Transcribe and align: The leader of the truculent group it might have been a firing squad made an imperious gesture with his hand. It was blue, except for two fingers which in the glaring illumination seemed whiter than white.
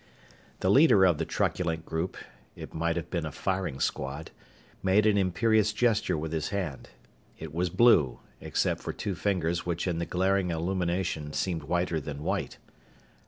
The 0.61 0.71
leader 0.71 1.05
of 1.05 1.19
the 1.19 1.25
truculent 1.27 1.85
group 1.85 2.17
it 2.55 2.73
might 2.73 2.95
have 2.95 3.11
been 3.11 3.23
a 3.23 3.31
firing 3.31 3.79
squad 3.79 4.31
made 4.81 5.05
an 5.05 5.15
imperious 5.15 5.71
gesture 5.73 6.17
with 6.17 6.31
his 6.33 6.49
hand. 6.49 6.89
It 7.37 7.53
was 7.53 7.69
blue, 7.69 8.19
except 8.39 8.81
for 8.81 8.93
two 8.93 9.13
fingers 9.13 9.63
which 9.63 9.85
in 9.85 9.99
the 9.99 10.07
glaring 10.07 10.49
illumination 10.49 11.33
seemed 11.33 11.61
whiter 11.65 12.01
than 12.01 12.23
white. 12.23 12.57